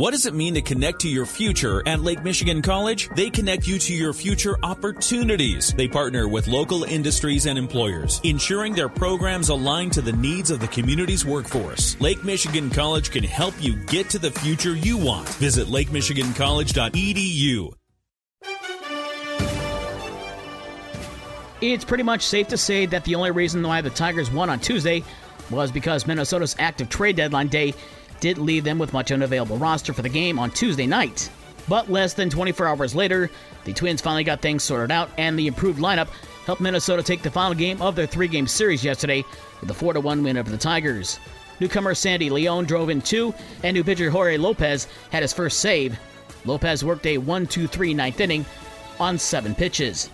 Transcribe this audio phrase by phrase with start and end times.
[0.00, 3.10] What does it mean to connect to your future at Lake Michigan College?
[3.16, 5.74] They connect you to your future opportunities.
[5.74, 10.58] They partner with local industries and employers, ensuring their programs align to the needs of
[10.58, 12.00] the community's workforce.
[12.00, 15.28] Lake Michigan College can help you get to the future you want.
[15.34, 17.74] Visit lakemichigancollege.edu.
[21.60, 24.60] It's pretty much safe to say that the only reason why the Tigers won on
[24.60, 25.04] Tuesday
[25.50, 27.74] was because Minnesota's active trade deadline day
[28.20, 31.30] did leave them with much unavailable roster for the game on Tuesday night.
[31.68, 33.30] But less than 24 hours later,
[33.64, 36.08] the Twins finally got things sorted out, and the improved lineup
[36.46, 39.24] helped Minnesota take the final game of their three game series yesterday
[39.60, 41.20] with a 4 1 win over the Tigers.
[41.60, 45.98] Newcomer Sandy León drove in two, and new pitcher Jorge Lopez had his first save.
[46.44, 48.46] Lopez worked a 1 2 3 ninth inning
[48.98, 50.10] on seven pitches.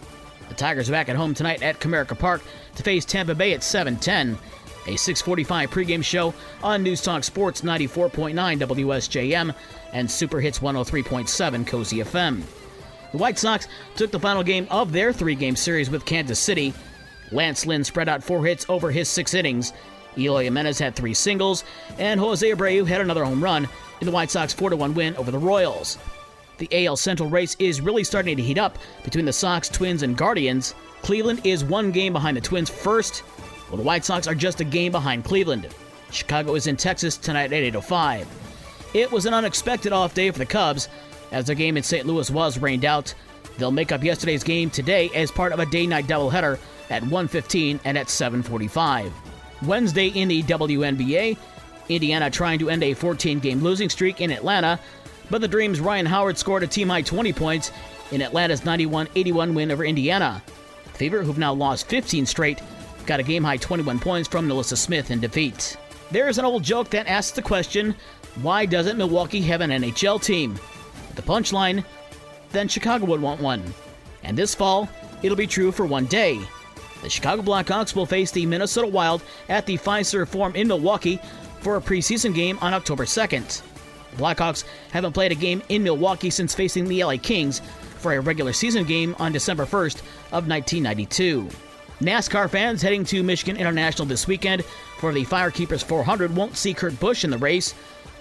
[0.48, 2.42] The Tigers are back at home tonight at Comerica Park
[2.74, 4.38] to face Tampa Bay at 7:10.
[4.86, 6.32] A 6:45 pregame show
[6.62, 9.54] on News Talk Sports 94.9 WSJM
[9.92, 12.42] and Super Hits 103.7 Cozy FM.
[13.12, 16.72] The White Sox took the final game of their three-game series with Kansas City.
[17.32, 19.72] Lance Lynn spread out four hits over his six innings.
[20.18, 21.64] Eloy Jimenez had three singles,
[21.98, 23.68] and Jose Abreu had another home run
[24.00, 25.98] in the White Sox 4-1 win over the Royals.
[26.58, 30.16] The AL Central race is really starting to heat up between the Sox, Twins, and
[30.16, 30.74] Guardians.
[31.02, 33.22] Cleveland is one game behind the Twins first,
[33.68, 35.68] while the White Sox are just a game behind Cleveland.
[36.10, 38.26] Chicago is in Texas tonight at 8.05.
[38.94, 40.88] It was an unexpected off day for the Cubs,
[41.32, 42.06] as their game in St.
[42.06, 43.12] Louis was rained out.
[43.58, 46.58] They'll make up yesterday's game today as part of a day-night doubleheader
[46.90, 49.12] at 1.15 and at 7.45.
[49.62, 51.36] Wednesday in the WNBA,
[51.88, 54.78] Indiana trying to end a 14-game losing streak in Atlanta
[55.30, 57.72] but the Dreams' Rhyne Howard scored a team high 20 points
[58.12, 60.42] in Atlanta's 91 81 win over Indiana.
[60.94, 62.60] Fever, who've now lost 15 straight,
[63.06, 65.76] got a game high 21 points from NaLyssa Smith in defeat.
[66.10, 67.94] There's an old joke that asks the question
[68.42, 70.58] why doesn't Milwaukee have an NHL team?
[71.14, 71.84] The punchline
[72.52, 73.62] then Chicago would want one.
[74.22, 74.88] And this fall,
[75.22, 76.40] it'll be true for one day.
[77.02, 81.20] The Chicago Blackhawks will face the Minnesota Wild at the Fiserv Forum in Milwaukee
[81.60, 83.62] for a preseason game on October 2nd.
[84.16, 87.60] Blackhawks haven't played a game in Milwaukee since facing the LA Kings
[87.98, 89.98] for a regular season game on December 1st
[90.32, 91.48] of 1992.
[92.00, 94.64] NASCAR fans heading to Michigan International this weekend
[94.98, 97.74] for the Firekeepers 400 won't see Kurt Busch in the race.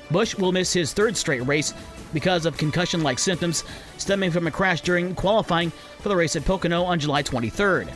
[0.10, 1.74] Busch will miss his third straight race
[2.14, 3.66] because of concussion like symptoms
[3.98, 7.94] stemming from a crash during qualifying for the race at Pocono on July 23rd.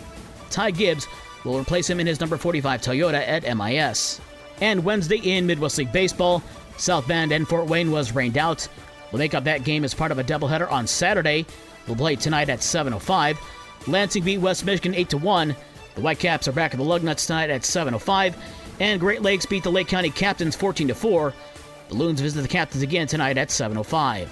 [0.50, 1.08] Ty Gibbs
[1.46, 4.20] will replace him in his number 45 Toyota at MIS.
[4.60, 6.44] And Wednesday in Midwest League Baseball,
[6.76, 8.68] South Bend and Fort Wayne was rained out.
[9.12, 11.46] We'll make up that game as part of a doubleheader on Saturday.
[11.88, 13.38] We'll play tonight at 7.05.
[13.88, 15.56] Lansing beat West Michigan 8 1.
[15.96, 18.36] The Whitecaps are back at the Lugnuts tonight at 7.05.
[18.80, 21.34] And Great Lakes beat the Lake County Captains 14 4.
[21.90, 24.28] The Loons visit the Captains again tonight at 7.05.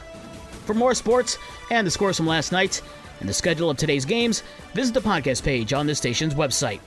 [0.65, 1.37] For more sports
[1.71, 2.81] and the scores from last night
[3.19, 6.79] and the schedule of today's games, visit the podcast page on this station's website.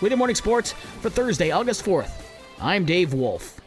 [0.00, 2.10] With your morning sports for Thursday, August 4th,
[2.60, 3.60] I'm Dave Wolf.